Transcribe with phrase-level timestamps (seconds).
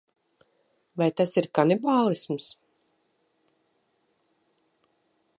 [1.01, 2.47] Vai tas ir kanibālisms?